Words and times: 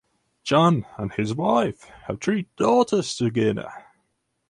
Chun 0.41 0.87
and 0.97 1.13
his 1.13 1.35
wife 1.35 1.83
have 2.07 2.19
three 2.19 2.47
daughters 2.57 3.15
together. 3.15 3.69